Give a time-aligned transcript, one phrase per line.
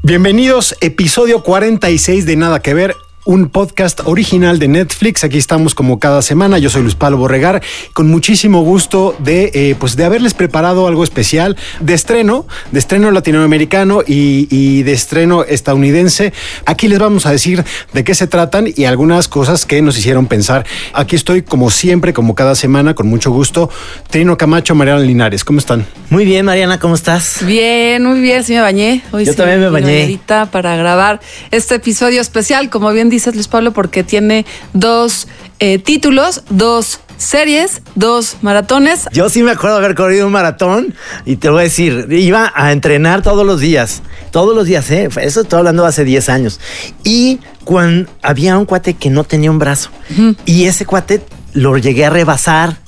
[0.00, 2.96] Bienvenidos, episodio 46 de Nada que Ver,
[3.28, 5.22] un podcast original de Netflix.
[5.22, 6.56] Aquí estamos como cada semana.
[6.56, 11.04] Yo soy Luis Pablo Borregar, con muchísimo gusto de, eh, pues de haberles preparado algo
[11.04, 16.32] especial de estreno, de estreno latinoamericano y, y de estreno estadounidense.
[16.64, 20.26] Aquí les vamos a decir de qué se tratan y algunas cosas que nos hicieron
[20.26, 20.64] pensar.
[20.94, 23.68] Aquí estoy como siempre, como cada semana, con mucho gusto.
[24.08, 25.84] Trino Camacho, Mariana Linares, ¿cómo están?
[26.08, 27.44] Muy bien, Mariana, ¿cómo estás?
[27.44, 29.02] Bien, muy bien, sí me bañé.
[29.12, 30.18] Hoy Yo sí, también me bañé.
[30.50, 31.20] para grabar
[31.50, 37.82] este episodio especial, como bien dices Luis Pablo, porque tiene dos eh, títulos, dos series,
[37.96, 39.06] dos maratones.
[39.12, 40.94] Yo sí me acuerdo haber corrido un maratón
[41.24, 45.08] y te voy a decir, iba a entrenar todos los días, todos los días, ¿eh?
[45.20, 46.60] Eso estoy hablando hace 10 años.
[47.04, 49.90] Y cuando había un cuate que no tenía un brazo
[50.46, 51.22] y ese cuate
[51.52, 52.78] lo llegué a rebasar.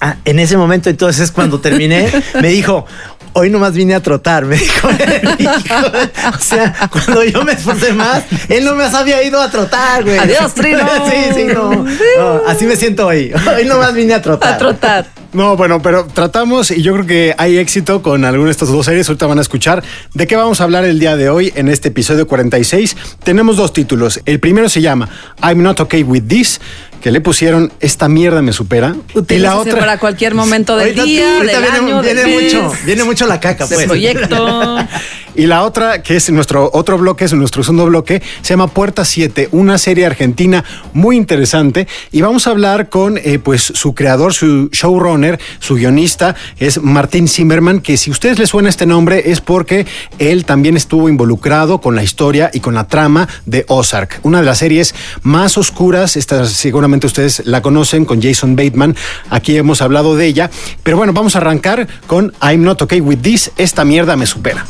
[0.00, 2.86] Ah, en ese momento, entonces, cuando terminé, me dijo,
[3.32, 4.88] hoy nomás vine a trotar, me dijo.
[4.88, 10.18] O sea, cuando yo me esforcé más, él no me había ido a trotar, güey.
[10.18, 10.80] Adiós, Trino.
[11.10, 13.32] sí, sí, no, no, Así me siento hoy.
[13.56, 14.54] Hoy nomás vine a trotar.
[14.54, 15.06] A trotar.
[15.32, 18.84] No, bueno, pero tratamos y yo creo que hay éxito con alguna de estas dos
[18.84, 19.08] series.
[19.08, 21.88] Ahorita van a escuchar de qué vamos a hablar el día de hoy en este
[21.88, 22.96] episodio 46.
[23.22, 24.20] Tenemos dos títulos.
[24.26, 25.08] El primero se llama
[25.40, 26.60] I'm Not Okay With This,
[27.00, 28.94] que le pusieron Esta mierda me supera.
[29.14, 32.72] Utilícese para cualquier momento del Ahorita- día, ahorita del viene, año, viene del mes, mucho,
[32.84, 33.86] viene mucho la caca, pues.
[33.86, 34.76] proyecto.
[35.36, 39.04] Y la otra, que es nuestro otro bloque, es nuestro segundo bloque, se llama Puerta
[39.04, 41.86] 7, una serie argentina muy interesante.
[42.10, 47.28] Y vamos a hablar con eh, pues su creador, su showrunner, su guionista, es Martín
[47.28, 49.86] Zimmerman, que si a ustedes les suena este nombre es porque
[50.18, 54.46] él también estuvo involucrado con la historia y con la trama de Ozark, una de
[54.46, 56.16] las series más oscuras.
[56.16, 58.96] Esta seguramente ustedes la conocen con Jason Bateman.
[59.30, 60.50] Aquí hemos hablado de ella.
[60.82, 64.66] Pero bueno, vamos a arrancar con I'm Not Okay With This, esta mierda me supera.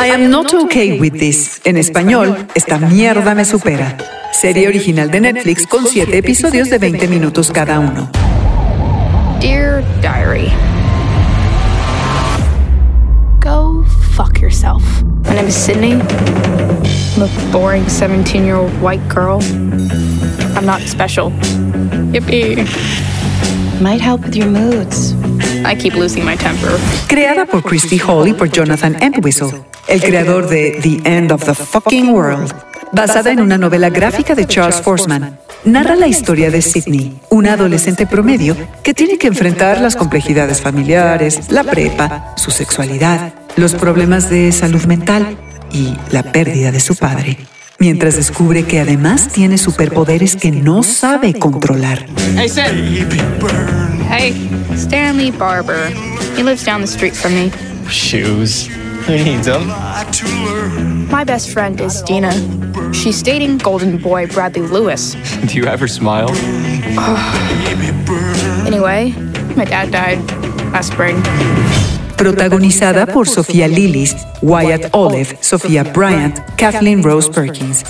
[0.00, 1.60] I am not okay with this.
[1.64, 3.96] En español, esta mierda me supera.
[4.32, 8.08] Serie original de Netflix con siete episodios de 20 minutos cada uno.
[9.40, 10.52] Dear Diary,
[14.18, 14.82] fuck yourself.
[15.26, 15.92] My name is Sydney.
[15.92, 19.40] I'm a boring 17 year old white girl.
[20.56, 21.30] I'm not special.
[22.10, 22.66] Yippee.
[23.80, 25.14] Might help with your moods.
[25.64, 26.80] I keep losing my temper.
[27.06, 31.54] Creada por Christy Hall y por Jonathan Entwistle, el creador de The End of the
[31.54, 32.52] Fucking World.
[32.90, 38.04] Basada en una novela gráfica de Charles Forsman, narra la historia de Sydney, una adolescente
[38.06, 44.52] promedio que tiene que enfrentar las complejidades familiares, la prepa, su sexualidad, los problemas de
[44.52, 45.36] salud mental
[45.72, 47.38] y la pérdida de su padre.
[47.78, 52.06] Mientras descubre que además tiene superpoderes que no sabe controlar.
[54.10, 54.32] Hey,
[54.74, 55.92] Stanley Barber.
[56.36, 57.50] He lives down the street from me.
[57.88, 58.68] Shoes.
[59.06, 59.68] Who needs them?
[61.10, 62.32] My best friend is Dina.
[62.92, 65.14] She's dating Golden Boy Bradley Lewis.
[65.46, 66.28] Do you ever smile?
[68.66, 69.14] Anyway,
[69.56, 70.18] my dad died
[70.72, 71.22] last spring.
[72.18, 77.84] Protagonizada por Sofía Lillis, Wyatt Olive, Sofía Bryant, Kathleen Rose Perkins.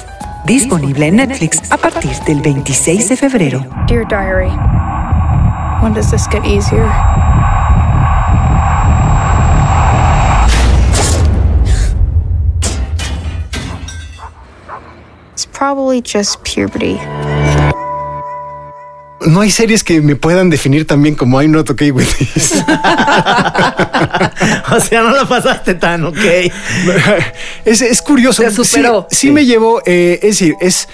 [0.44, 3.66] Disponible en Netflix a partir del 26 de febrero.
[3.88, 4.50] Dear Diary,
[5.82, 6.88] when does this get easier?
[15.32, 16.98] It's probably just puberty.
[19.26, 22.54] No hay series que me puedan definir también como I'm not okay with this.
[24.70, 26.16] O sea, no la pasaste tan, ok.
[27.64, 28.48] es, es curioso.
[28.50, 29.06] Superó.
[29.10, 30.88] Sí, sí me llevó, eh, es decir, es.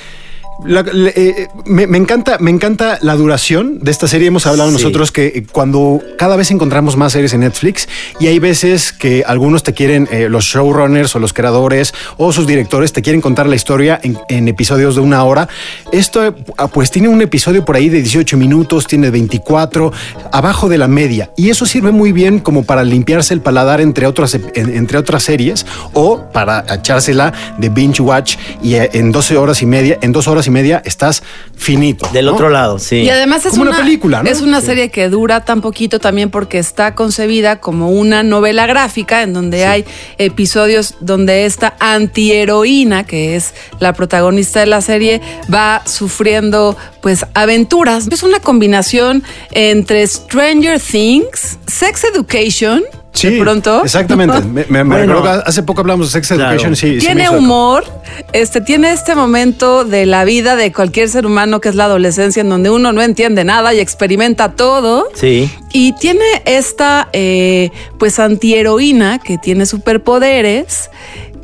[0.65, 4.29] La- le- eh, me, me encanta, me encanta la duración de esta serie.
[4.29, 4.75] Hemos hablado Sí.
[4.77, 7.89] nosotros que eh, cuando cada vez encontramos más series en Netflix
[8.21, 12.47] y hay veces que algunos te quieren, eh, los showrunners o los creadores o sus
[12.47, 15.49] directores te quieren contar la historia en, en episodios de una hora.
[15.93, 19.93] Esto ah, pues tiene un episodio por ahí de 18 minutos, tiene 24,
[20.33, 21.31] abajo de la media.
[21.37, 25.23] Y eso sirve muy bien como para limpiarse el paladar entre otras, en- entre otras
[25.25, 30.13] series o para echársela de binge watch y eh, en 12 horas y media, en
[30.13, 31.23] dos horas horas y media estás
[31.57, 32.09] finito.
[32.13, 32.35] Del ¿no?
[32.35, 32.97] otro lado, sí.
[32.97, 34.29] Y además es Como una una, película, ¿no?
[34.29, 39.23] Es una serie que dura tan poquito también porque está concebida como una novela gráfica
[39.23, 39.85] en donde hay
[40.19, 45.21] episodios donde esta antiheroína, que es la protagonista de la serie,
[45.53, 48.09] va sufriendo pues aventuras.
[48.11, 52.83] Es una combinación entre Stranger Things, Sex Education,
[53.15, 53.83] Sí, de pronto.
[53.85, 54.41] Exactamente.
[54.45, 55.15] Me, me- me Bueno.
[55.15, 56.51] recuerdo que hace poco hablamos de Sex Claro.
[56.51, 56.77] Education.
[56.77, 57.85] Sí, sí tiene humor,
[58.33, 62.41] este, tiene este momento de la vida de cualquier ser humano que es la adolescencia,
[62.43, 65.09] en donde uno no entiende nada y experimenta todo.
[65.15, 65.51] Sí.
[65.73, 70.91] Y tiene esta, eh, pues, antiheroína que tiene superpoderes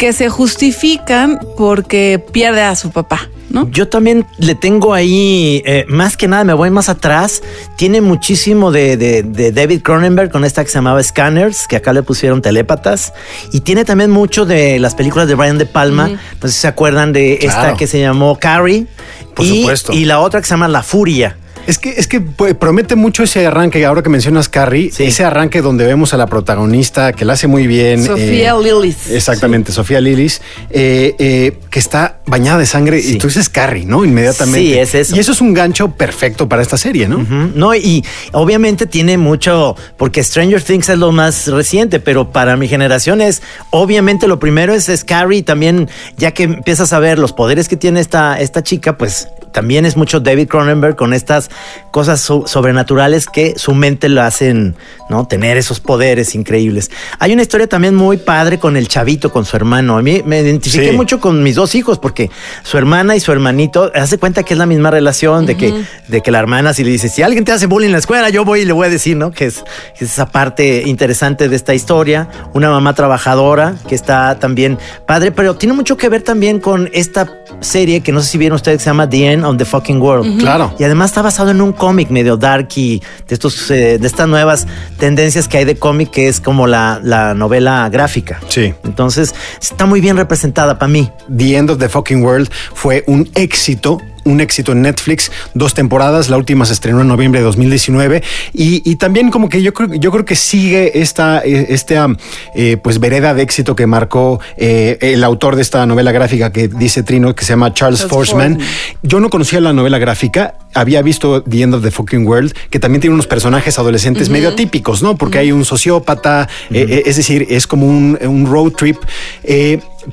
[0.00, 3.69] que se justifican porque pierde a su papá, ¿no?
[3.70, 7.43] Yo también le tengo ahí, eh, más que nada, me voy más atrás.
[7.76, 11.93] Tiene muchísimo de, de- de David Cronenberg con esta que se llamaba Scanners, que acá
[11.93, 13.12] le pusieron telépatas.
[13.52, 16.08] Y tiene también mucho de las películas de Brian De Palma.
[16.08, 17.76] No sé si se acuerdan de esta Claro.
[17.76, 18.87] que se llamó Carrie.
[19.35, 19.93] Por y, supuesto.
[19.93, 21.37] Y la otra que se llama La Furia.
[21.67, 25.05] Es que, es que pues, promete mucho ese arranque, ahora que mencionas Carrie, Sí.
[25.05, 28.05] ese arranque donde vemos a la protagonista que la hace muy bien.
[28.05, 29.11] Sofía eh, Lillis.
[29.11, 30.41] Exactamente, Sofía Lillis,
[30.71, 33.15] eh, eh, que está bañada de sangre Sí.
[33.15, 34.05] y tú dices Carrie, ¿no?
[34.05, 34.61] Inmediatamente.
[34.61, 35.17] Sí, es eso.
[35.17, 37.19] Y eso es un gancho perfecto para esta serie, ¿no?
[37.55, 42.69] No, y obviamente tiene mucho, porque Stranger Things es lo más reciente, pero para mi
[42.69, 47.19] generación es, obviamente lo primero es, es Carrie, y también ya que empiezas a ver
[47.19, 51.50] los poderes que tiene esta, esta chica, pues también es mucho David Cronenberg con estas
[51.91, 54.76] cosas so- sobrenaturales que su mente lo hacen,
[55.08, 55.26] ¿no?
[55.26, 56.91] Tener esos poderes increíbles.
[57.19, 59.97] Hay una historia también muy padre con el chavito, con su hermano.
[59.99, 60.97] A mí me identifiqué Sí.
[60.97, 62.31] mucho con mis dos hijos porque
[62.62, 66.20] su hermana y su hermanito hace cuenta que es la misma relación de que de
[66.23, 68.44] que la hermana si le dice si alguien te hace bullying en la escuela yo
[68.44, 69.62] voy y le voy a decir no que es,
[69.99, 75.32] que es esa parte interesante de esta historia una mamá trabajadora que está también padre
[75.32, 77.31] pero tiene mucho que ver también con esta
[77.61, 80.00] serie que no sé si vieron ustedes que se llama The End of the Fucking
[80.00, 80.75] World Claro.
[80.79, 84.29] y además está basado en un cómic medio dark y de estos eh, de estas
[84.29, 84.67] nuevas
[84.99, 88.75] tendencias que hay de cómic que es como la, la novela gráfica Sí.
[88.85, 93.31] entonces está muy bien representada para mí The End of the Fucking World fue un
[93.35, 94.03] éxito.
[94.25, 98.23] Un éxito en Netflix, dos temporadas, la última se estrenó en noviembre de 2019
[98.53, 102.09] y, y también como que yo creo, yo creo que sigue esta, eh, esta
[102.55, 106.69] eh, pues vereda de éxito que marcó eh, el autor de esta novela gráfica que
[106.69, 108.59] dice Trino, que se llama Charles, Charles Forsman.
[109.03, 112.79] Yo no conocía la novela gráfica, había visto The End of the Fucking World, que
[112.79, 115.17] también tiene unos personajes adolescentes medio atípicos, ¿no?
[115.17, 118.97] Porque hay un sociópata, eh, eh, es decir, es como un, un road trip,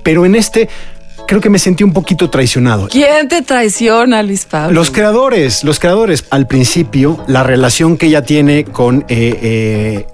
[0.03, 0.69] pero en este
[1.27, 2.87] creo que me sentí un poquito traicionado.
[2.87, 4.73] ¿Quién te traiciona, Luis Pablo?
[4.73, 10.07] Los creadores, los creadores, al principio, la relación que ella tiene con, eh, eh,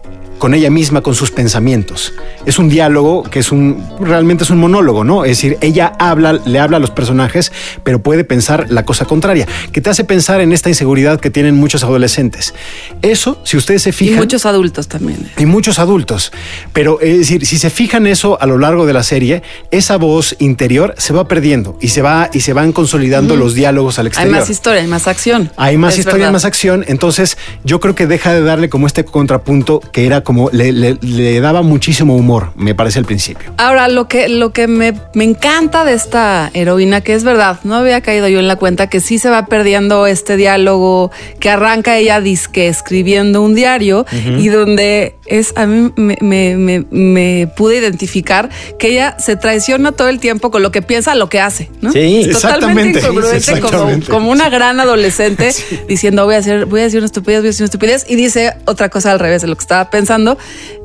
[0.43, 2.11] con ella misma, con sus pensamientos.
[2.45, 5.23] Es un diálogo que es un, realmente es un monólogo, ¿no?
[5.23, 7.53] Es decir, ella habla, le habla a los personajes,
[7.85, 11.55] pero puede pensar la cosa contraria, que te hace pensar en esta inseguridad que tienen
[11.55, 12.53] muchos adolescentes.
[13.01, 14.17] Eso, si ustedes se y fijan.
[14.17, 15.31] muchos adultos también.
[15.37, 16.33] Y muchos adultos.
[16.73, 20.35] Pero es decir, si se fijan eso a lo largo de la serie, esa voz
[20.39, 24.09] interior se va perdiendo y se va y se van consolidando los diálogos al Hay
[24.09, 24.39] exterior.
[24.41, 25.51] más historia, hay más acción.
[25.55, 26.33] Hay más Es historia, verdad.
[26.33, 26.83] más acción.
[26.89, 30.97] Entonces, yo creo que deja de darle como este contrapunto que era como le, le-
[31.01, 33.51] le daba muchísimo humor, me parece al principio.
[33.57, 37.75] Ahora, lo que, lo que me, me encanta de esta heroína, que es verdad, no
[37.75, 41.97] había caído yo en la cuenta que sí se va perdiendo este diálogo que arranca
[41.97, 44.05] ella disque escribiendo un diario
[44.39, 48.49] y donde es, a mí me, me- me- me pude identificar
[48.79, 51.91] que ella se traiciona todo el tiempo con lo que piensa, lo que hace, ¿no?
[51.91, 52.99] Sí, Es totalmente exactamente.
[52.99, 54.11] incongruente, Sí, como, exactamente.
[54.11, 55.51] como una gran adolescente
[55.87, 58.15] diciendo voy a hacer, voy a decir una estupidez, voy a decir una estupidez, y
[58.15, 60.22] dice otra cosa al revés de lo que estaba pensando.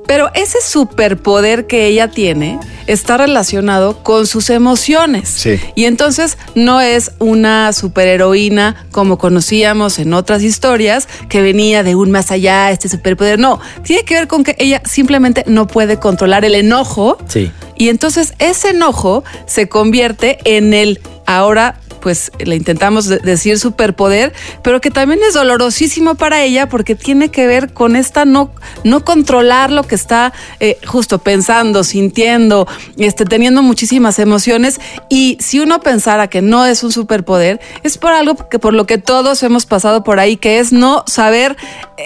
[0.06, 5.28] Pero ese superpoder que ella tiene está relacionado con sus emociones.
[5.28, 5.60] Sí.
[5.74, 12.10] Y entonces no es una superheroína como conocíamos en otras historias que venía de un
[12.10, 13.38] más allá, este superpoder.
[13.38, 17.18] No, tiene que ver con que ella simplemente no puede controlar el enojo.
[17.28, 17.52] Sí.
[17.76, 24.32] Y entonces ese enojo se convierte en el ahora pues le intentamos de- decir superpoder,
[24.62, 28.52] pero que también es dolorosísimo para ella porque tiene que ver con esta no,
[28.84, 32.68] no controlar lo que está eh, justo pensando, sintiendo,
[32.98, 34.80] este, teniendo muchísimas emociones.
[35.10, 38.86] Y si uno pensara que no es un superpoder, es por algo que por lo
[38.86, 41.56] que todos hemos pasado por ahí, que es no saber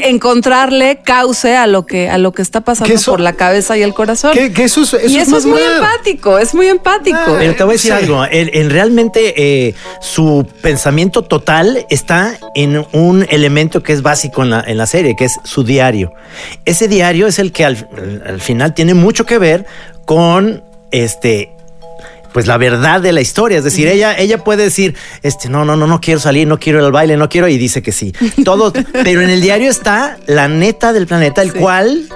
[0.06, 3.76] encontrarle cauce a lo que, a lo que está pasando Que eso- por la cabeza
[3.76, 4.32] y el corazón.
[4.32, 7.18] Que, que eso es, eso y es eso es muy empático, es muy empático.
[7.38, 8.04] Pero te voy a decir Sí.
[8.04, 14.42] algo, en, en realmente eh, su pensamiento total está en un elemento que es básico
[14.42, 16.12] en la, en la serie, que es su diario.
[16.64, 17.88] Ese diario es el que al,
[18.26, 19.66] al final tiene mucho que ver
[20.04, 21.52] con este
[22.33, 23.59] pues la verdad de la historia.
[23.59, 26.78] Es decir, ella, ella puede decir, este, no, no, no, no quiero salir, no quiero
[26.78, 28.12] ir al baile, no quiero, y dice que sí.
[28.45, 28.73] Todo,
[29.04, 32.09] pero en el diario está la neta del planeta, el cual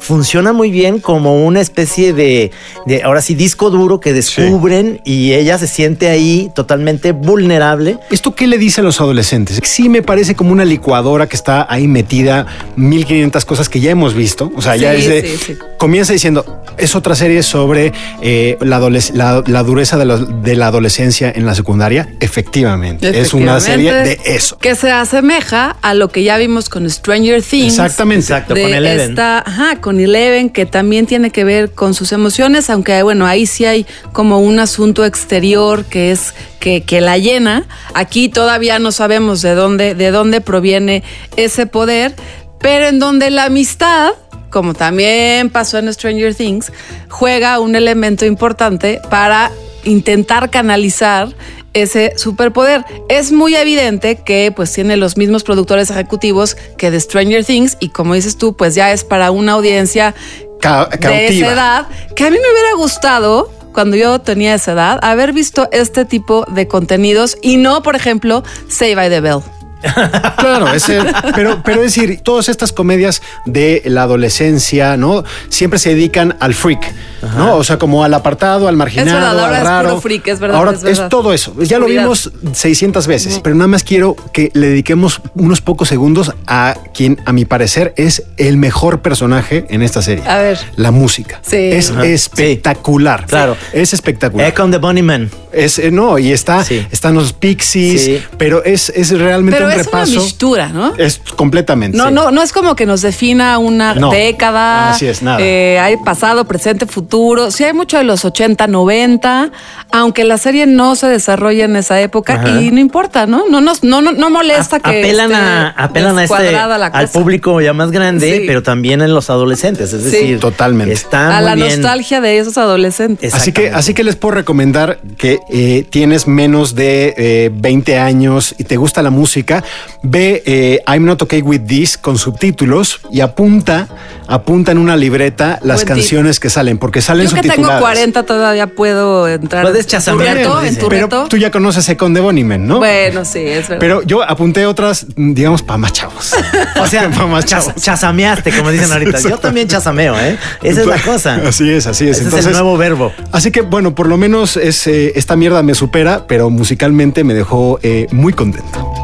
[0.00, 2.50] funciona muy bien como una especie de,
[2.86, 7.98] de, ahora sí, disco duro que descubren y ella se siente ahí totalmente vulnerable.
[8.10, 9.60] ¿Esto qué le dice a los adolescentes?
[9.64, 14.14] Sí me parece como una licuadora que está ahí metida 1500 cosas que ya hemos
[14.14, 14.52] visto.
[14.56, 15.56] O sea, ya es de, sí, sí.
[15.78, 20.56] comienza diciendo, es otra serie sobre eh, la, adoles- la- la dureza de la, de
[20.56, 22.08] la adolescencia en la secundaria.
[22.20, 24.58] Efectivamente, es una serie de eso.
[24.58, 27.74] Que se asemeja a lo que ya vimos con Stranger Things.
[27.74, 28.24] Exactamente.
[28.24, 29.10] Exacto, de con Eleven.
[29.10, 33.46] esta- ajá, con Eleven, que también tiene que ver con sus emociones, aunque bueno, ahí
[33.46, 37.66] sí hay como un asunto exterior que es que, que la llena.
[37.94, 41.02] Aquí todavía no sabemos de dónde, de dónde proviene
[41.36, 42.14] ese poder,
[42.58, 44.12] pero en donde la amistad,
[44.50, 46.72] como también pasó en Stranger Things,
[47.08, 49.50] juega un elemento importante para
[49.84, 51.28] intentar canalizar
[51.74, 52.84] ese superpoder.
[53.08, 57.88] Es muy evidente que pues tiene los mismos productores ejecutivos que de Stranger Things y
[57.90, 60.14] como dices tú, pues ya es para una audiencia
[60.60, 64.98] Ca- de esa edad que a mí me hubiera gustado cuando yo tenía esa edad
[65.02, 69.40] haber visto este tipo de contenidos y no, por ejemplo, Save by the Bell.
[70.38, 71.00] Claro, ese-
[71.34, 75.24] pero, pero es decir, todas estas comedias de la adolescencia, ¿no?
[75.48, 76.92] Siempre se dedican al freak,
[77.36, 77.56] ¿no?
[77.56, 79.88] O sea, como al apartado, al marginado, Es verdad, ahora al es raro.
[79.90, 81.08] puro freak, es verdad, Ahora es verdad.
[81.08, 81.54] todo eso.
[81.62, 86.32] Ya lo vimos 600 veces, pero nada más quiero que le dediquemos unos pocos segundos
[86.46, 90.24] a quien, a mi parecer, es el mejor personaje en esta serie.
[90.26, 90.58] A ver.
[90.76, 91.40] La música.
[91.42, 91.56] Sí.
[91.56, 92.04] Es Ajá.
[92.06, 93.26] espectacular.
[93.26, 93.56] Claro.
[93.72, 94.48] Es espectacular.
[94.48, 95.30] Echo the Bunnyman.
[95.52, 96.84] Es, eh, no, y está, Sí.
[96.90, 98.22] están los pixies, Sí.
[98.38, 100.12] pero es, es realmente Pero es repaso.
[100.12, 100.94] una mistura, ¿no?
[100.96, 101.96] Es completamente.
[101.96, 102.14] No, sí.
[102.14, 104.10] no, no es como que nos defina una No.
[104.10, 104.90] década.
[104.90, 105.38] Así es, nada.
[105.40, 107.50] Eh, hay pasado, presente, futuro.
[107.50, 109.50] Sí, hay mucho de los 80, 90,
[109.92, 112.60] aunque la serie no se desarrolla en esa época Ajá.
[112.60, 113.44] y no importa, ¿no?
[113.48, 116.86] No nos, no, no, no molesta que apelan esté a, apelan a este, descuadrada la
[116.86, 118.44] al público ya más grande, Sí.
[118.46, 119.92] pero también en los adolescentes.
[119.92, 120.10] Es Sí.
[120.10, 120.92] decir, Totalmente.
[120.92, 121.68] Está a muy la bien.
[121.80, 123.28] nostalgia de esos adolescentes.
[123.32, 127.98] Es- Así que, así que les puedo recomendar que eh, tienes menos de eh, 20
[127.98, 129.63] años y te gusta la música,
[130.02, 133.88] ve eh, I'm Not Okay With This con subtítulos y apunta,
[134.26, 137.80] apunta en una libreta las canciones que salen, porque salen Yo que tengo subtituladas.
[137.80, 139.62] 40 todavía puedo entrar.
[139.62, 141.26] Puedes en tu chasamear, en tu Pero reto.
[141.28, 142.78] tú ya conoces Econ de Bonnieman, ¿no?
[142.78, 143.80] Bueno, sí, es verdad.
[143.80, 146.34] Pero yo apunté otras, digamos, para más chavos.
[146.80, 147.74] O sea, para más chavos.
[147.80, 149.18] chasameaste, como dicen ahorita.
[149.20, 150.36] Yo también chasameo, ¿eh?
[150.62, 151.40] Esa es la cosa.
[151.46, 152.20] Así es, así es.
[152.20, 153.12] Ese es el nuevo verbo.
[153.32, 157.34] Así que bueno, por lo menos es, eh, esta mierda me supera, pero musicalmente me
[157.34, 159.03] dejó eh, muy contento.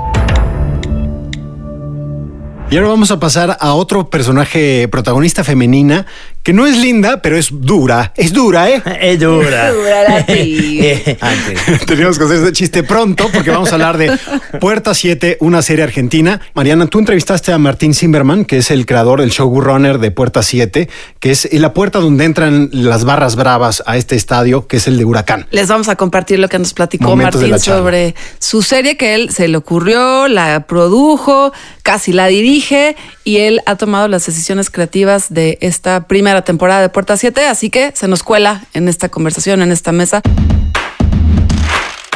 [2.70, 6.06] Y ahora vamos a pasar a otro personaje protagonista femenina
[6.42, 8.12] que no es linda, pero es dura.
[8.16, 8.82] Es dura, ¿eh?
[9.00, 9.70] Es dura.
[9.70, 10.92] Dura la tía.
[10.94, 11.86] Eh, antes.
[11.86, 14.18] Teníamos que hacer este chiste pronto porque vamos a hablar de
[14.58, 16.40] Puerta 7, una serie argentina.
[16.54, 20.88] Mariana, tú entrevistaste a Martín Zimmerman, que es el creador, el showrunner de Puerta 7,
[21.18, 24.96] que es la puerta donde entran las barras bravas a este estadio, que es el
[24.96, 25.46] de Huracán.
[25.50, 29.30] Les vamos a compartir lo que nos platicó Momentos Martín sobre su serie que él
[29.30, 35.26] se le ocurrió, la produjo, casi la dirige y él ha tomado las decisiones creativas
[35.32, 39.62] de esta primera temporada de Puerta 7, así que se nos cuela en esta conversación,
[39.62, 40.22] en esta mesa.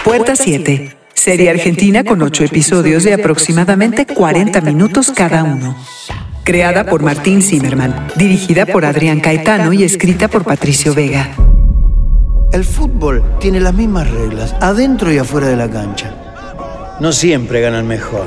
[0.04, 0.97] Puerta 7.
[1.14, 5.76] Serie argentina con ocho episodios de aproximadamente 40 minutos cada uno.
[6.44, 11.30] Creada por Martín Zimmerman, dirigida por Adrián Caetano y escrita por Patricio Vega.
[12.52, 16.14] El fútbol tiene las mismas reglas, adentro y afuera de la cancha.
[17.00, 18.26] No siempre gana el mejor.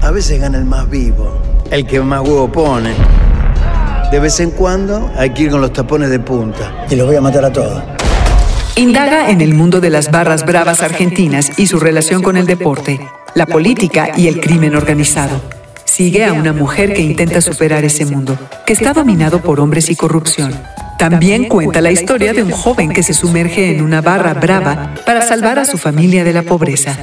[0.00, 2.94] A veces gana el más vivo, el que más huevo pone.
[4.12, 6.84] De vez en cuando hay que ir con los tapones de punta.
[6.90, 7.82] Y los voy a matar a todos.
[8.76, 13.00] Indaga en el mundo de las barras bravas argentinas y su relación con el deporte,
[13.34, 15.40] la política y el crimen organizado.
[15.86, 19.96] Sigue a una mujer que intenta superar ese mundo, que está dominado por hombres y
[19.96, 20.52] corrupción.
[20.98, 25.22] También cuenta la historia de un joven que se sumerge en una barra brava para
[25.22, 26.98] salvar a su familia de la pobreza.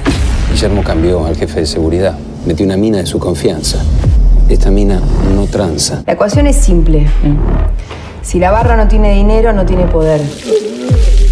[0.52, 2.16] Guillermo cambió al jefe de seguridad.
[2.46, 3.84] Metió una mina de su confianza.
[4.50, 5.00] Esta mina
[5.32, 6.02] no tranza.
[6.06, 7.08] La ecuación es simple.
[8.20, 10.20] Si la barra no tiene dinero, no tiene poder.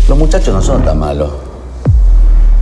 [0.08, 1.32] Los muchachos no son tan malos.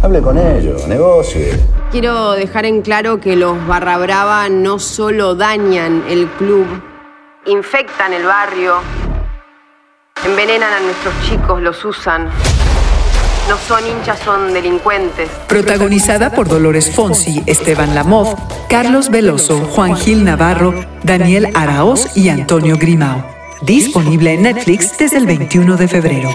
[0.03, 1.61] Hable con ellos, negocie.
[1.91, 6.67] Quiero dejar en claro que los Barra Brava no solo dañan el club,
[7.45, 8.77] infectan el barrio,
[10.25, 12.31] envenenan a nuestros chicos, los usan.
[13.49, 15.29] No son hinchas, son delincuentes.
[15.47, 18.35] Protagonizada por Dolores Fonsi, Esteban Lamoz,
[18.69, 20.75] Carlos Veloso, Juan Gil Navarro,
[21.05, 23.25] Daniel Araoz y Antonio Grimao.
[23.63, 26.31] Disponible en Netflix desde el 21 de febrero.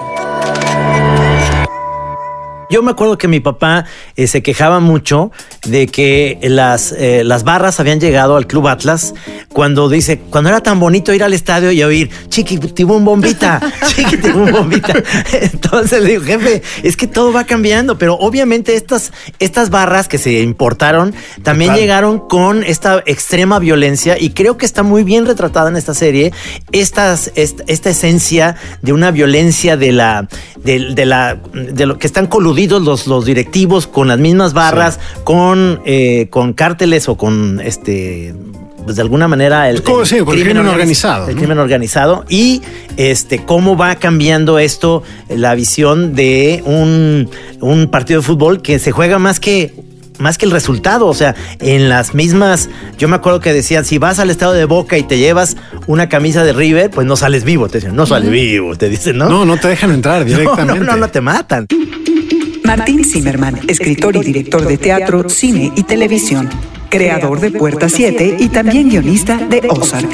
[2.71, 3.83] Yo me acuerdo que mi papá
[4.15, 5.29] eh, se quejaba mucho
[5.65, 9.13] de que las, eh, las barras habían llegado al Club Atlas
[9.51, 14.93] cuando dice, cuando era tan bonito ir al estadio y oír chiquitibum bombita, chiquitibum bombita.
[15.33, 20.17] Entonces le digo, jefe, es que todo va cambiando, pero obviamente estas, estas barras que
[20.17, 21.13] se importaron
[21.43, 21.81] también Total.
[21.81, 26.31] llegaron con esta extrema violencia y creo que está muy bien retratada en esta serie
[26.71, 30.29] estas, esta, esta esencia de una violencia de la,
[30.63, 34.99] de, de la, de lo que están coludidos los, los directivos con las mismas barras,
[35.23, 38.33] con, eh, con cárteles o con este
[38.83, 41.39] pues de alguna manera el, el crimen organiz- organizado, el ¿no?
[41.39, 42.63] crimen organizado y
[42.97, 48.91] este cómo va cambiando esto la visión de un, un partido de fútbol que se
[48.91, 49.71] juega más que
[50.17, 53.97] más que el resultado, o sea, en las mismas, yo me acuerdo que decían, si
[53.97, 57.43] vas al estado de Boca y te llevas una camisa de River, pues no sales
[57.43, 59.29] vivo, te dicen, no sales vivo, te dicen, ¿no?
[59.29, 60.79] No, no te dejan entrar directamente.
[60.85, 61.65] No, no, no, te matan.
[62.77, 66.47] Martín Zimmerman, escritor y director de teatro, cine y televisión,
[66.89, 70.09] creador de Puerta 7 y también guionista de Ozark.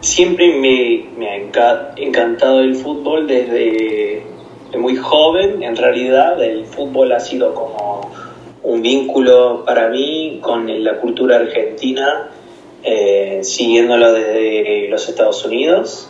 [0.00, 4.22] Siempre me, me ha enca- encantado el fútbol desde
[4.78, 5.64] muy joven.
[5.64, 8.08] En realidad, el fútbol ha sido como
[8.62, 12.30] un vínculo para mí con la cultura argentina,
[12.84, 16.08] eh, siguiéndolo desde los Estados Unidos,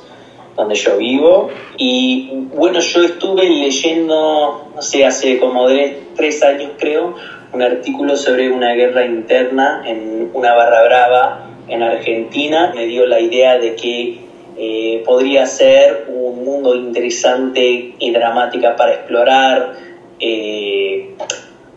[0.56, 1.50] donde yo vivo.
[1.76, 5.66] Y bueno, yo estuve leyendo, no sé, hace como
[6.16, 7.14] tres años creo,
[7.52, 12.72] un artículo sobre una guerra interna en una barra brava en Argentina.
[12.74, 14.18] Me dio la idea de que
[14.58, 19.74] eh, podría ser un mundo interesante y dramática para explorar.
[20.18, 21.14] eh,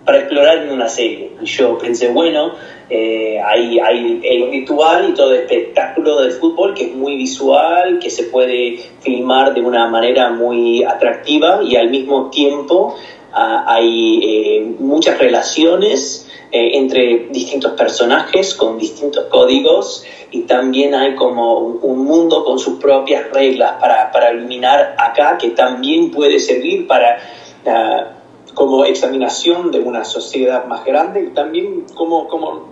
[0.06, 1.32] para explorar en una serie.
[1.42, 2.54] Y yo pensé, bueno,
[2.90, 8.00] eh, hay, hay el ritual y todo el espectáculo del fútbol que es muy visual,
[8.00, 12.96] que se puede filmar de una manera muy atractiva y al mismo tiempo
[13.32, 21.14] ah, hay eh, muchas relaciones eh, entre distintos personajes con distintos códigos y también hay
[21.14, 26.40] como un, un mundo con sus propias reglas para, para iluminar acá que también puede
[26.40, 27.20] servir para...
[27.68, 28.16] ah,
[28.60, 32.66] como examinación de una sociedad más grande y también como, como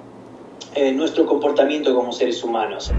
[0.75, 2.91] eh, nuestro comportamiento como seres humanos.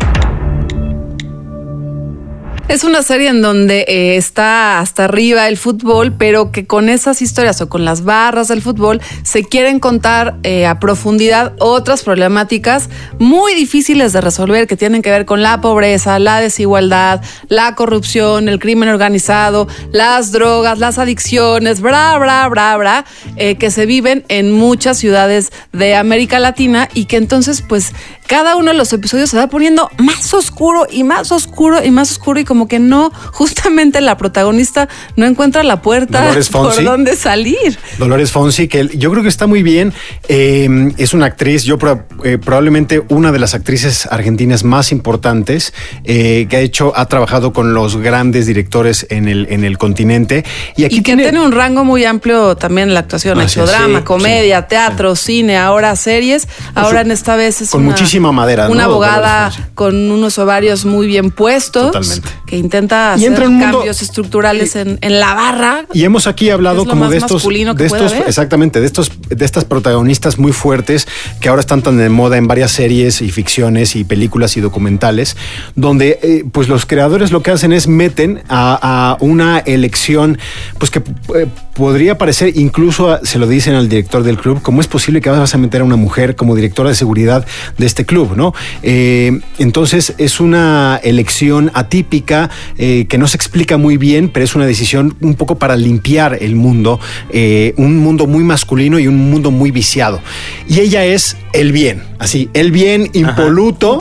[2.69, 7.23] Es una serie en donde eh, está hasta arriba el fútbol, pero que con esas
[7.23, 12.91] historias o con las barras del fútbol se quieren contar eh, a profundidad otras problemáticas
[13.19, 18.51] muy difíciles de resolver que tienen que ver con la pobreza, la desigualdad, la corrupción,
[18.51, 23.05] el crimen organizado, las drogas, las adicciones, bra, bra, bra, bra,
[23.37, 27.95] eh, que se viven en muchas ciudades de América Latina y que entonces pues
[28.29, 32.12] cada uno de los episodios se va poniendo más oscuro y más oscuro y más
[32.12, 37.17] oscuro y como que no, justamente la protagonista no encuentra la puerta Dolores por dónde
[37.17, 37.79] salir.
[37.99, 39.95] Dolores Fonsi, que yo creo que está muy bien.
[40.29, 41.79] Eh, es una actriz, yo
[42.23, 45.73] eh, probablemente una de las actrices argentinas más importantes
[46.05, 50.45] eh, que ha hecho, ha trabajado con los grandes directores en el, en el continente.
[50.77, 53.41] Y aquí y que tiene, un rango muy amplio también en la actuación.
[53.41, 56.47] Ha Así hecho drama, sí, comedia, teatro, cine, ahora series.
[56.75, 58.73] Ahora en esta vez es con una, muchísima madera, ¿no?
[58.73, 61.93] Una abogada con unos ovarios muy bien puestos.
[61.93, 62.29] Totalmente.
[62.49, 65.85] Que intenta hacer mundo- cambios estructurales en, en la barra.
[65.93, 67.43] Y hemos aquí hablado como de estos,
[67.75, 67.87] de
[68.27, 71.07] exactamente, de estos, de estas protagonistas muy fuertes
[71.41, 75.37] que ahora están tan de moda en varias series y ficciones y películas y documentales,
[75.75, 78.79] donde eh, pues los creadores lo que hacen es meten a,
[79.13, 80.39] a una elección,
[80.79, 81.01] pues que
[81.35, 85.21] eh, podría parecer, incluso a- se lo dicen al director del club, cómo es posible
[85.21, 87.45] que vas a meter a una mujer como directora de seguridad
[87.77, 88.55] de este club, ¿no?
[88.83, 92.38] Eh, entonces es una elección atípica
[92.77, 96.38] eh, que no se explica muy bien, pero es una decisión un poco para limpiar
[96.40, 100.20] el mundo, eh, un mundo muy masculino y un mundo muy viciado.
[100.68, 103.94] Y ella es el bien, así, el bien impoluto,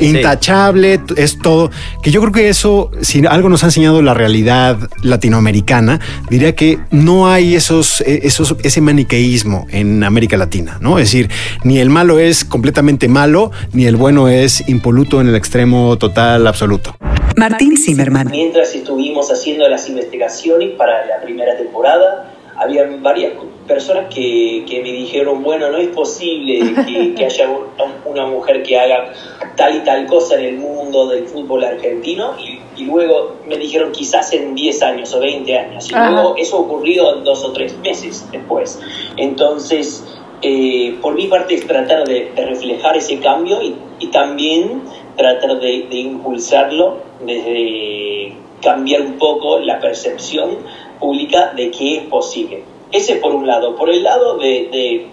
[0.00, 1.00] Intachable.
[1.16, 1.70] es todo.
[2.02, 6.78] Que yo creo que eso, si algo nos ha enseñado la realidad latinoamericana, diría que
[6.90, 10.98] no hay esos, eh, esos, ese maniqueísmo en América Latina, ¿no?
[10.98, 11.30] Es decir,
[11.64, 16.46] ni el malo es completamente malo, ni el bueno es impoluto en el extremo total
[16.46, 16.96] absoluto.
[17.38, 23.34] Martín Zimmerman, Mientras estuvimos haciendo las investigaciones para la primera temporada, había varias
[23.68, 27.66] personas que, que me dijeron, bueno, no es posible que, que haya un-
[28.04, 29.12] una mujer que haga
[29.56, 33.92] tal y tal cosa en el mundo del fútbol argentino y, y luego me dijeron
[33.92, 36.10] quizás en 10 años o 20 años y Ajá.
[36.10, 38.80] luego eso ocurrió dos o tres meses después.
[39.16, 40.02] Entonces,
[40.42, 44.82] eh, por mi parte es tratar de, de reflejar ese cambio y, y también
[45.16, 50.58] tratar de, de impulsarlo desde cambiar un poco la percepción
[50.98, 52.62] pública de que es posible.
[52.92, 53.76] ese por un lado.
[53.76, 55.06] Por el lado de,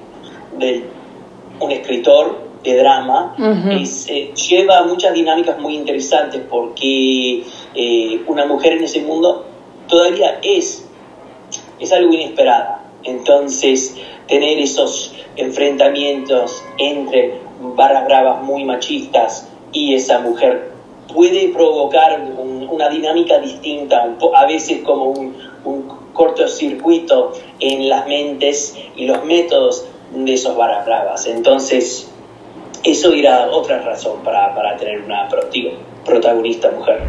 [1.60, 3.36] un escritor de drama,
[3.72, 7.44] es, eh, lleva muchas dinámicas muy interesantes porque
[7.76, 9.46] eh, una mujer en ese mundo
[9.88, 10.88] todavía es,
[11.80, 12.85] es algo inesperada.
[13.06, 13.96] Entonces,
[14.28, 17.40] tener esos enfrentamientos entre
[17.76, 20.72] barras bravas muy machistas y esa mujer
[21.14, 28.76] puede provocar un- una dinámica distinta, a veces como un, un cortocircuito en las mentes
[28.96, 31.26] y los métodos de esos barras bravas.
[31.28, 32.10] Entonces,
[32.84, 35.72] eso era otra razón para, para tener una proti-
[36.06, 37.02] protagonista mujer.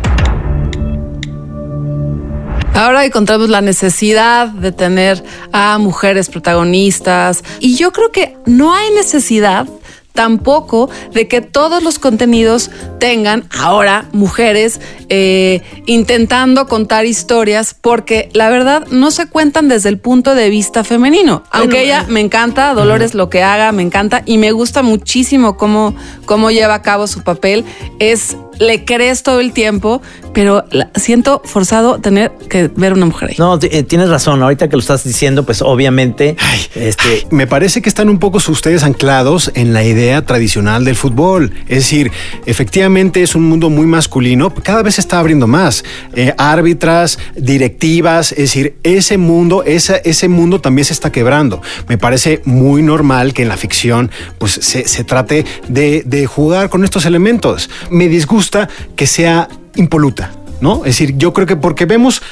[2.76, 8.90] Ahora encontramos la necesidad de tener a mujeres protagonistas y yo creo que no hay
[8.90, 9.66] necesidad
[10.12, 18.50] tampoco de que todos los contenidos tengan ahora mujeres eh, intentando contar historias porque la
[18.50, 21.44] verdad no se cuentan desde el punto de vista femenino.
[21.52, 25.94] Aunque ella me encanta, Dolores lo que haga, me encanta y me gusta muchísimo cómo,
[26.26, 27.64] cómo lleva a cabo su papel.
[28.00, 33.30] Es le crees todo el tiempo, pero la- siento forzado tener que ver una mujer
[33.30, 33.36] ahí.
[33.38, 34.42] No, eh, tienes razón.
[34.42, 36.36] Ahorita que lo estás diciendo, pues obviamente.
[36.74, 41.52] este, Me parece que están un poco ustedes anclados en la idea tradicional del fútbol.
[41.68, 42.10] Es decir,
[42.46, 45.84] efectivamente es un mundo muy masculino, cada vez se está abriendo más.
[46.14, 51.60] Eh, árbitras, directivas, es decir, ese mundo, esa- ese mundo también se está quebrando.
[51.88, 56.68] Me parece muy normal que en la ficción pues, se, se trate de, de jugar
[56.70, 57.68] con estos elementos.
[57.90, 58.45] Me disgusta
[58.94, 60.32] que sea impoluta.
[60.58, 60.78] ¿No?
[60.86, 62.22] Es decir, yo creo que porque vemos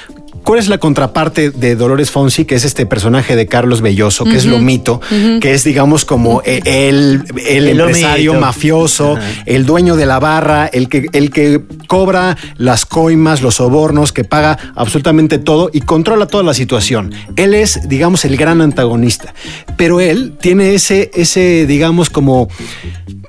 [0.44, 4.36] ¿Cuál es la contraparte de Dolores Fonsi, que es este personaje de Carlos Belloso, que
[4.36, 5.40] es Lomito, ujú.
[5.40, 8.46] que es, digamos, como eh, el, el El empresario Lomito.
[8.46, 14.12] mafioso, el dueño de la barra, el que, el que cobra las coimas, los sobornos,
[14.12, 17.14] que paga absolutamente todo y controla toda la situación.
[17.36, 19.34] Él es, digamos, el gran antagonista.
[19.78, 22.48] Pero él tiene ese, ese, digamos, como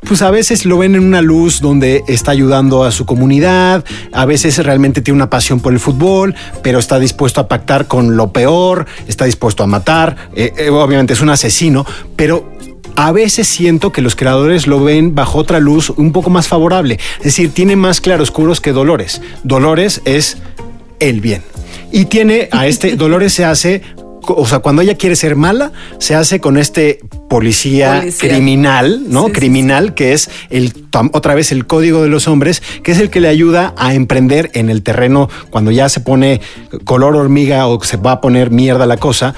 [0.05, 4.25] pues a veces lo ven en una luz donde está ayudando a su comunidad, a
[4.25, 8.31] veces realmente tiene una pasión por el fútbol, pero está dispuesto a pactar con lo
[8.31, 12.51] peor, está dispuesto a matar, eh, eh, obviamente es un asesino, pero
[12.95, 16.99] a veces siento que los creadores lo ven bajo otra luz un poco más favorable,
[17.19, 19.21] es decir, tiene más claroscuros que Dolores.
[19.43, 20.37] Dolores es
[20.99, 21.43] el bien.
[21.91, 23.81] Y tiene a este, Dolores se hace,
[24.27, 28.29] o sea, cuando ella quiere ser mala, se hace con este policía, Policía.
[28.29, 29.29] criminal, ¿no?
[29.29, 30.73] criminal, que es el
[31.11, 34.49] otra vez el código de los hombres, que es el que le ayuda a emprender
[34.53, 36.41] en el terreno cuando ya se pone
[36.85, 39.35] color hormiga o se va a poner mierda la cosa,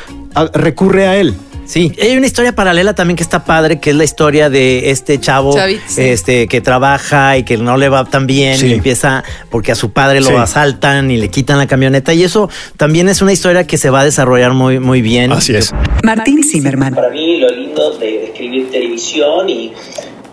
[0.53, 1.35] recurre a él.
[1.67, 5.19] Sí, hay una historia paralela también que está padre, que es la historia de este
[5.19, 6.01] chavo sí.
[6.01, 8.67] este, que trabaja y que no le va tan bien Sí.
[8.67, 10.33] y empieza porque a su padre lo Sí.
[10.35, 12.13] asaltan y le quitan la camioneta.
[12.13, 15.31] Y eso también es una historia que se va a desarrollar muy, muy bien.
[15.31, 15.73] Así es.
[16.03, 16.95] Martín Zimmerman.
[16.95, 19.73] Para mí lo lindo de, de escribir televisión y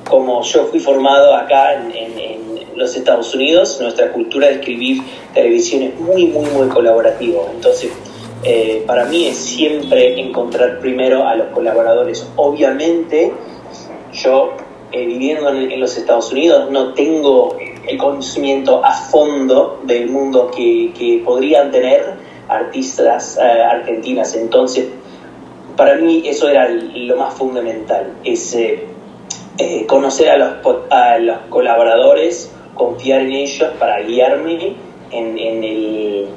[0.04, 2.44] como yo fui formado acá en, en- en
[2.78, 5.00] los Estados Unidos, nuestra cultura de escribir
[5.32, 7.50] televisión es muy, muy, muy colaborativo.
[7.54, 7.90] Entonces,
[8.44, 12.28] eh, para mí es siempre encontrar primero a los colaboradores.
[12.36, 13.32] Obviamente,
[14.12, 14.52] yo
[14.92, 17.56] eh, viviendo en, los Estados Unidos no tengo
[17.88, 22.14] el conocimiento a fondo del mundo que, podrían tener
[22.48, 24.34] artistas eh, argentinas.
[24.34, 24.88] Entonces,
[25.76, 28.86] para mí eso era lo más fundamental, es eh,
[29.86, 34.76] conocer a los, colaboradores, confiar en ellos para guiarme
[35.10, 36.28] en el-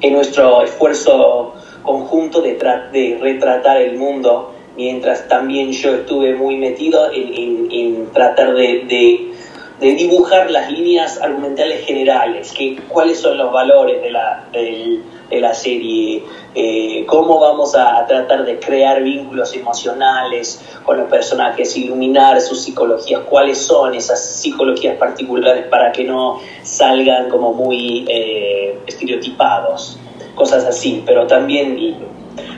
[0.00, 2.52] en nuestro esfuerzo conjunto de,
[2.92, 9.32] de retratar el mundo, mientras también yo estuve muy metido en, en- tratar de-
[9.80, 15.40] de dibujar las líneas argumentales generales, que, cuáles son los valores de la, del- de
[15.40, 22.40] la serie, eh, cómo vamos a, tratar de crear vínculos emocionales con los personajes, iluminar
[22.40, 29.98] sus psicologías, cuáles son esas psicologías particulares para que no salgan como muy eh, estereotipados,
[30.34, 31.96] cosas así, pero también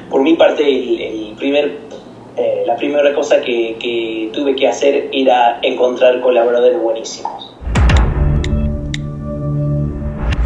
[0.08, 1.91] por mi parte el, el primer
[2.36, 7.54] eh, la primera cosa que, que tuve que hacer era encontrar colaboradores buenísimos.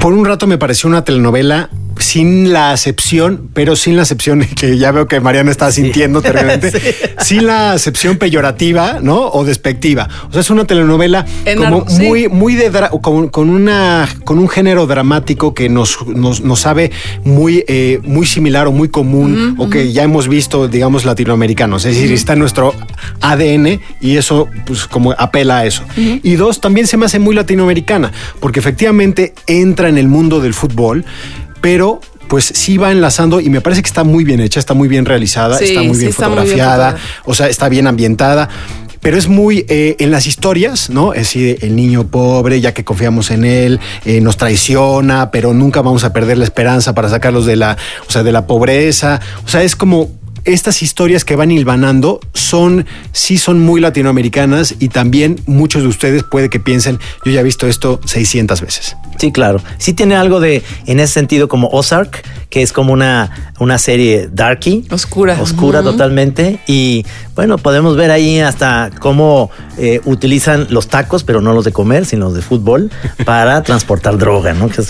[0.00, 1.68] Por un rato me pareció una telenovela
[1.98, 6.72] sin la acepción, pero sin la acepción que ya veo que Mariana está sintiendo terriblemente,
[7.20, 9.28] sin la acepción peyorativa, ¿no?
[9.28, 10.08] O despectiva.
[10.28, 12.02] O sea, es una telenovela En como sí.
[12.02, 16.90] muy, muy de con, con una con un género dramático que nos, nos, nos sabe
[17.24, 21.84] muy, eh, muy similar o muy común o que ya hemos visto, digamos, latinoamericanos.
[21.84, 22.74] Es decir, está en nuestro
[23.20, 25.82] ADN y eso, pues, como apela a eso.
[25.96, 30.54] Y dos, también se me hace muy latinoamericana, porque efectivamente entra en el mundo del
[30.54, 31.04] fútbol,
[31.66, 34.86] pero pues sí va enlazando y me parece que está muy bien hecha, está muy
[34.86, 37.22] bien realizada, Sí, está muy sí bien está muy bien fotografiada, fotografiada.
[37.24, 38.48] o sea, está bien ambientada.
[39.00, 41.12] Pero es muy eh, en las historias, ¿no?
[41.12, 45.82] Es decir, el niño pobre, ya que confiamos en él, eh, nos traiciona, pero nunca
[45.82, 47.76] vamos a perder la esperanza para sacarlos de la,
[48.08, 49.20] o sea, de la pobreza.
[49.44, 50.10] O sea, es como
[50.46, 56.22] estas historias que van hilvanando son, sí son muy latinoamericanas y también muchos de ustedes
[56.22, 58.96] puede que piensen, yo ya he visto esto 600 veces.
[59.18, 59.60] Sí, claro.
[59.78, 64.28] Sí tiene algo de, en ese sentido, como Ozark, que es como una, una serie
[64.30, 64.84] darky.
[64.90, 65.40] Oscura.
[65.40, 66.60] Oscura totalmente.
[66.66, 67.04] Y
[67.36, 72.06] bueno, podemos ver ahí hasta cómo eh, utilizan los tacos, pero no los de comer,
[72.06, 72.90] sino los de fútbol,
[73.24, 74.68] para transportar droga, ¿no?
[74.68, 74.82] Que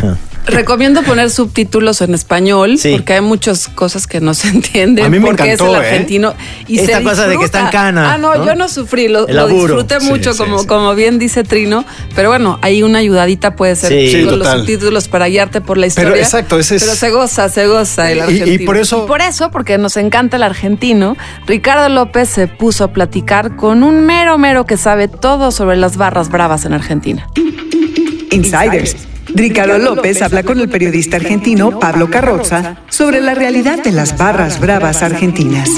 [0.47, 2.93] Recomiendo poner subtítulos en español Sí.
[2.93, 5.75] porque hay muchas cosas que no se entienden A mí me porque encantó, es el
[5.75, 5.89] ¿eh?
[5.89, 6.35] argentino
[6.69, 8.47] y Esta se cosa de que está en cana, Ah, no, ¿no?
[8.47, 10.67] yo no sufrí, lo, disfruté mucho, sí, como, sí.
[10.69, 15.27] como bien dice Trino, pero bueno, hay una ayudadita puede ser con los subtítulos para
[15.27, 16.23] guiarte por la Pero historia.
[16.23, 18.67] exacto, ese es- Pero se goza, se goza el Y- y argentino.
[18.67, 21.17] por eso- Y por eso, porque nos encanta el argentino,
[21.49, 25.97] Ricardo López se puso a platicar con un mero mero que sabe todo sobre las
[25.97, 27.27] barras bravas en Argentina.
[28.31, 29.09] Insiders.
[29.29, 34.61] Ricardo López habla con el periodista argentino Pablo Carroza sobre la realidad de las barras
[34.61, 35.71] bravas argentinas.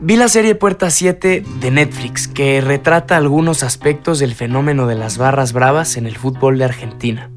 [0.00, 5.16] Vi la serie Puerta 7 de Netflix, que retrata algunos aspectos del fenómeno de las
[5.16, 7.30] barras bravas en el fútbol de Argentina.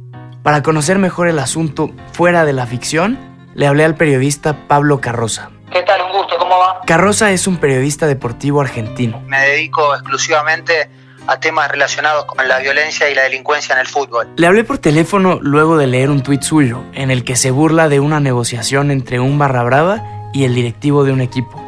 [0.43, 3.17] Para conocer mejor el asunto fuera de la ficción,
[3.55, 5.51] le hablé al periodista Pablo Carroza.
[5.71, 6.01] ¿Qué tal?
[6.01, 6.81] Un gusto, ¿cómo va?
[6.85, 9.21] Carroza es un periodista deportivo argentino.
[9.27, 10.89] Me dedico exclusivamente
[11.27, 14.27] a temas relacionados con la violencia y la delincuencia en el fútbol.
[14.35, 17.87] Le hablé por teléfono luego de leer un tuit suyo, en el que se burla
[17.87, 20.03] de una negociación entre un barra brava
[20.33, 21.63] y el directivo de un equipo.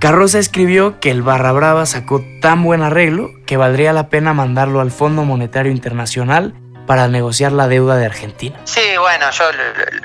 [0.00, 4.80] Carroza escribió que el barra brava sacó tan buen arreglo que valdría la pena mandarlo
[4.80, 6.54] al Fondo Monetario Internacional
[6.86, 8.60] para negociar la deuda de Argentina.
[8.64, 9.44] Sí, bueno, yo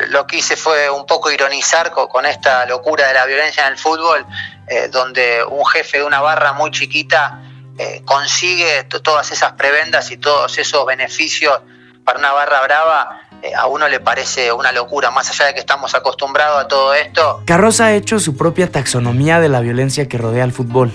[0.09, 3.73] lo, que hice fue un poco ironizar co- con, esta locura de la violencia en
[3.73, 4.25] el fútbol,
[4.67, 7.41] eh, donde un jefe de una barra muy chiquita
[7.77, 11.59] eh, consigue to- todas esas prebendas y todos esos beneficios
[12.05, 13.21] para una barra brava.
[13.43, 16.93] eh, a uno le parece una locura, más allá de que estamos acostumbrados a todo
[16.93, 20.91] esto, Carroza ha hecho su propia taxonomía de la violencia que rodea al fútbol.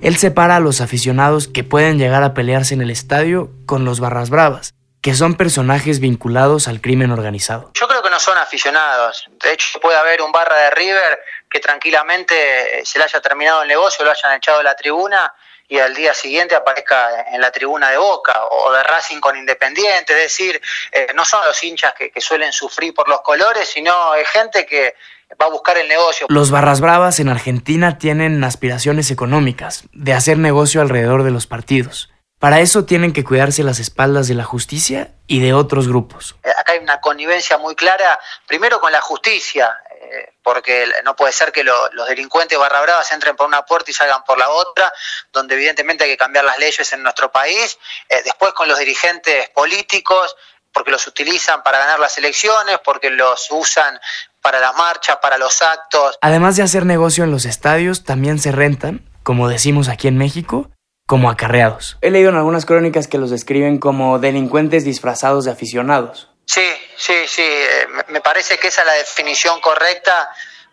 [0.00, 3.98] Él separa a los aficionados que pueden llegar a pelearse en el estadio con los
[4.00, 7.70] barras bravas, que son personajes vinculados al crimen organizado.
[7.74, 9.26] Yo creo que no son aficionados.
[9.42, 13.62] De hecho, puede haber un barra de River que tranquilamente eh, se le haya terminado
[13.62, 15.32] el negocio, lo hayan echado de la tribuna
[15.68, 20.12] y al día siguiente aparezca en la tribuna de Boca o de Racing con Independiente.
[20.12, 20.60] Es decir,
[20.90, 24.66] eh, no son los hinchas que, que suelen sufrir por los colores, sino es gente
[24.66, 24.96] que
[25.40, 26.26] va a buscar el negocio.
[26.28, 32.09] Los barras bravas en Argentina tienen aspiraciones económicas, de hacer negocio alrededor de los partidos.
[32.40, 36.36] Para eso tienen que cuidarse las espaldas de la justicia y de otros grupos.
[36.42, 41.34] Eh, acá hay una connivencia muy clara, primero con la justicia, eh, porque no puede
[41.34, 44.48] ser que lo- los delincuentes barra bravas entren por una puerta y salgan por la
[44.48, 44.90] otra,
[45.34, 49.50] donde evidentemente hay que cambiar las leyes en nuestro país, Eh, después con los dirigentes
[49.50, 50.34] políticos,
[50.72, 54.00] porque los utilizan para ganar las elecciones, porque los usan
[54.40, 58.50] para las marchas, para los actos, Además de hacer negocio en los estadios, también se
[58.50, 60.70] rentan, como decimos aquí en México,
[61.10, 61.98] como acarreados.
[62.02, 66.30] He leído en algunas crónicas que los describen como delincuentes disfrazados de aficionados.
[66.46, 66.62] Sí,
[66.96, 70.30] sí, sí, eh, me- parece que esa es la definición correcta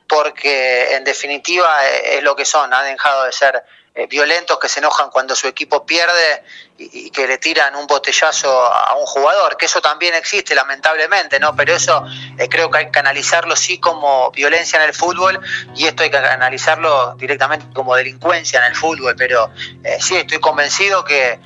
[0.08, 3.64] porque en definitiva eh, es lo que son, han dejado de ser
[3.98, 6.44] eh, violentos que se enojan cuando su equipo pierde
[6.78, 11.56] y, que le tiran un botellazo a un jugador, que eso también existe lamentablemente, ¿no?
[11.56, 12.06] Pero eso
[12.38, 15.42] eh, creo que hay que analizarlo sí como violencia en el fútbol
[15.76, 19.50] y esto hay que analizarlo directamente como delincuencia en el fútbol, pero
[19.84, 21.40] eh, sí estoy convencido que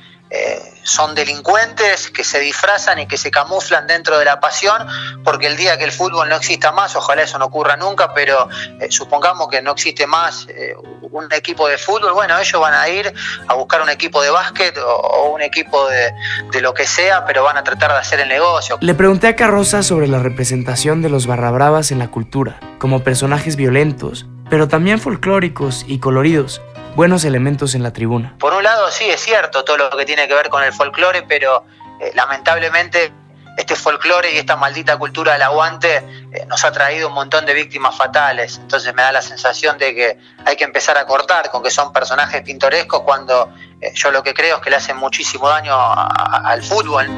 [0.82, 4.86] son delincuentes que se disfrazan y que se camuflan dentro de la pasión,
[5.24, 8.48] porque el día que el fútbol no exista más, ojalá eso no ocurra nunca, pero
[8.80, 12.88] eh, supongamos que no existe más eh, un equipo de fútbol, bueno, ellos van a
[12.88, 13.12] ir
[13.46, 16.12] a buscar un equipo de básquet o, o un equipo de,
[16.50, 18.78] de lo que sea, pero van a tratar de hacer el negocio.
[18.80, 23.56] Le pregunté a Carroza sobre la representación de los barrabravas en la cultura, como personajes
[23.56, 26.60] violentos, pero también folclóricos y coloridos,
[26.94, 28.34] buenos elementos en la tribuna.
[28.38, 31.22] Por un lado, sí, es cierto todo lo que tiene que ver con el folclore,
[31.22, 31.64] pero
[32.00, 33.12] eh, lamentablemente
[33.56, 37.54] este folclore y esta maldita cultura del aguante eh, nos ha traído un montón de
[37.54, 38.58] víctimas fatales.
[38.58, 41.92] Entonces me da la sensación de que hay que empezar a cortar con que son
[41.92, 46.62] personajes pintorescos cuando eh, yo lo que creo es que le hacen muchísimo daño al
[46.62, 47.08] fútbol.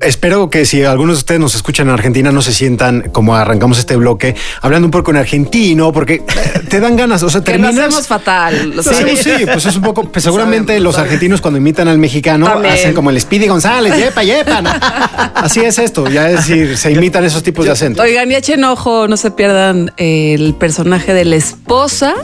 [0.00, 3.78] Espero que si algunos de ustedes nos escuchan en Argentina no se sientan como arrancamos
[3.78, 6.24] este bloque hablando un poco en argentino, porque eh,
[6.68, 7.86] te dan ganas, o sea, Que lo terminas.
[7.86, 8.76] hacemos fatal.
[8.76, 8.94] lo Sí,
[9.52, 10.04] pues es un poco.
[10.10, 12.74] pues seguramente Sabemos, los argentinos cuando imitan al mexicano También.
[12.74, 14.62] hacen como el Speedy González, yepa, yepa.
[14.62, 14.70] ¿no?
[15.34, 18.04] Así es esto, ya es decir, se imitan esos tipos de acentos.
[18.04, 22.14] Oigan, y echen ojo, no se pierdan el personaje de la esposa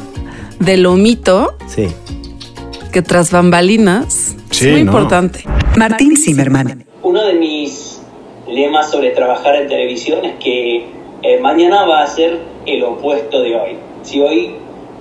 [0.60, 1.88] de Lomito, Sí.
[2.92, 4.92] que tras bambalinas Sí, es muy no.
[4.92, 5.44] importante.
[5.76, 6.84] Martín Zimmerman.
[7.12, 8.00] Uno de mis
[8.48, 10.86] lemas sobre trabajar en televisión es que
[11.20, 13.76] eh, mañana va a ser el opuesto de hoy.
[14.00, 14.54] Si hoy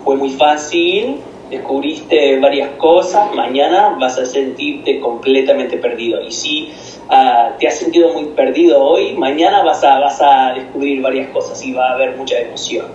[0.03, 6.21] fue muy fácil, descubriste varias cosas, mañana vas a sentirte completamente perdido.
[6.21, 6.73] Y si
[7.07, 11.63] ah, te has sentido muy perdido hoy, mañana vas a, vas a descubrir varias cosas
[11.63, 12.87] y va a haber mucha emoción.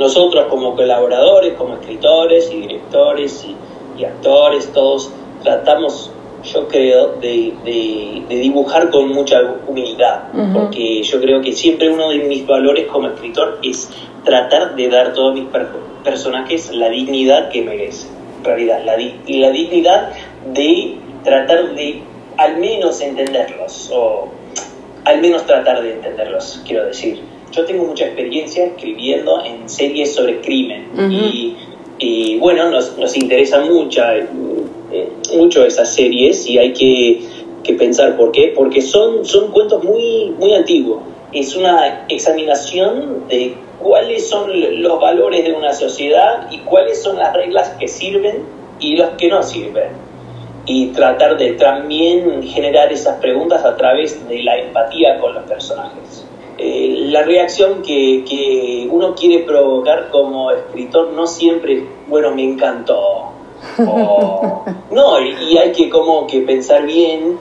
[0.00, 3.54] Nosotros como colaboradores, como escritores y directores y,
[4.00, 5.12] y actores, todos
[5.44, 6.10] tratamos,
[6.44, 12.10] yo creo, de, de- de dibujar con mucha humildad, porque yo creo que siempre uno
[12.10, 13.88] de mis valores como escritor es
[14.24, 15.68] tratar de dar a todos mis per-
[16.04, 20.10] personajes la dignidad que merecen, en realidad, la, di- y la dignidad
[20.52, 22.02] de tratar de
[22.36, 24.28] al menos entenderlos, o
[25.04, 27.20] al menos tratar de entenderlos, quiero decir.
[27.52, 31.56] Yo tengo mucha experiencia escribiendo en series sobre crimen y,
[31.98, 34.02] y, bueno, nos, nos interesan mucho,
[34.92, 37.20] eh, mucho esas series y hay que,
[37.62, 41.02] que pensar por qué, porque son, son cuentos muy, muy antiguos.
[41.32, 44.50] Es una examinación de cuáles son
[44.82, 48.44] los valores de una sociedad y cuáles son las reglas que sirven
[48.78, 50.04] y los que no sirven
[50.66, 56.24] y tratar de también generar esas preguntas a través de la empatía con los personajes.
[56.56, 62.44] Eh, la reacción que, que uno quiere provocar como escritor no siempre es, bueno, me
[62.44, 63.32] encantó.
[63.78, 67.38] O, no, y, hay que como que pensar bien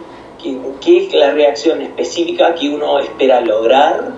[0.81, 4.11] qué es la reacción específica que uno espera lograr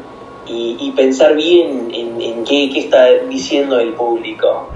[0.48, 4.70] y, pensar bien en, qué está diciendo el público.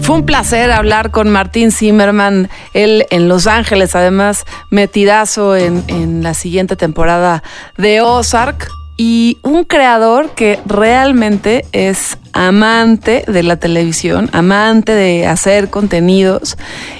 [0.00, 6.22] Fue un placer hablar con Martín Zimmerman, él en Los Ángeles, además metidazo en, en
[6.22, 7.42] la siguiente temporada
[7.76, 8.68] de Ozark.
[8.96, 16.56] Y un creador que realmente es amante de la televisión, amante de hacer contenidos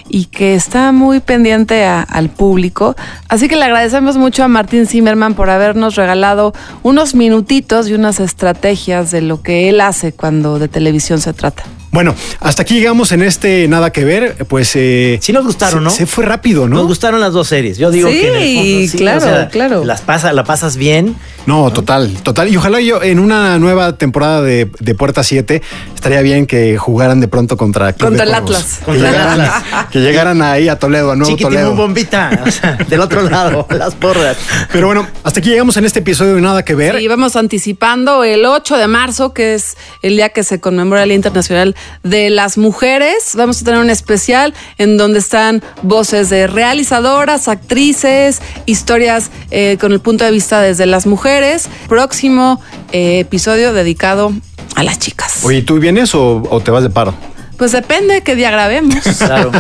[0.09, 2.97] y que está muy pendiente a- al público.
[3.29, 8.21] Así que le agradecemos mucho a Martín Zimmerman por habernos regalado unos minutitos y unas
[8.21, 11.63] estrategias de lo que él hace cuando de televisión se trata.
[11.93, 14.37] Bueno, hasta aquí llegamos en este Nada que ver.
[14.49, 14.71] Pues.
[14.77, 15.91] Eh, sí, nos gustaron, se, ¿no?
[15.91, 16.77] Se fue rápido, ¿no?
[16.77, 17.79] Nos gustaron las dos series.
[17.79, 19.85] Yo digo Sí, que en el fondo, sí, claro, o sea, claro.
[19.85, 21.17] Las pasa, la pasas bien.
[21.47, 22.49] No, total, total.
[22.49, 25.63] Y ojalá yo en una nueva temporada de, de Puerta 7
[25.95, 28.35] estaría bien que jugaran de pronto contra Club Contra de el.
[28.37, 28.79] Atlas.
[28.79, 29.89] Que Contra el llegaran, Atlas.
[29.91, 31.75] que llegaran ahí a Toledo, a Nuevo Chiquitín Toledo.
[31.75, 34.37] bombita, o sea, del otro lado, las porras.
[34.73, 37.01] Pero bueno, hasta aquí llegamos en este episodio de Nada que ver.
[37.01, 41.11] Y vamos anticipando el 8 de marzo, que es el día que se conmemora el
[41.11, 43.33] Día Internacional de las Mujeres.
[43.35, 49.93] Vamos a tener un especial en donde están voces de realizadoras, actrices, historias eh, con
[49.93, 51.69] el punto de vista desde las mujeres.
[51.89, 52.61] Próximo
[52.93, 54.33] eh, episodio dedicado
[54.81, 55.41] a las chicas.
[55.45, 57.15] Oye, ¿tú vienes o, o te vas de paro?
[57.57, 58.97] Pues depende de qué día grabemos.
[59.19, 59.53] Claro.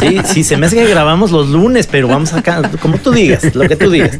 [0.00, 3.54] Sí, sí, se me hace que grabamos los lunes, pero vamos acá, como tú digas,
[3.54, 4.18] lo que tú digas.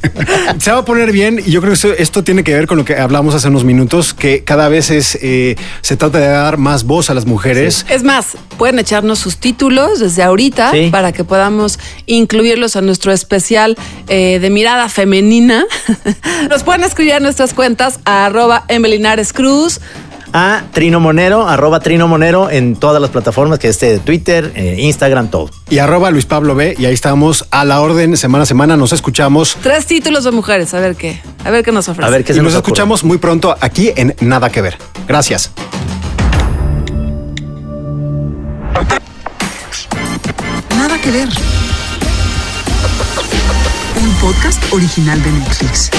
[0.59, 2.87] Se va a poner bien y yo creo que esto, tiene que ver con lo
[2.87, 6.85] que hablamos hace unos minutos, que cada vez es, eh, se trata de dar más
[6.85, 7.85] voz a las mujeres.
[7.91, 10.89] Es más, pueden echarnos sus títulos desde ahorita Sí.
[10.91, 13.77] para que podamos incluirlos a nuestro especial
[14.09, 15.67] eh, de mirada femenina.
[16.49, 19.81] Nos pueden escribir a nuestras cuentas a arroba Emelinares Cruz.
[20.33, 24.77] A Trino Monero, arroba Trino Monero en todas las plataformas que esté de Twitter, eh,
[24.79, 25.51] Instagram, todo.
[25.71, 26.75] Y arroba Luis Pablo B.
[26.79, 28.77] Y ahí estamos a la orden semana a semana.
[28.77, 29.57] Nos escuchamos.
[29.63, 32.35] Tres títulos de mujeres, a ver qué, a ver qué nos ofrece.
[32.35, 34.77] y nos, escuchamos muy pronto aquí en Nada que ver.
[35.07, 35.51] Gracias.
[40.77, 41.29] Nada que ver.
[44.01, 45.91] Un podcast original de Netflix.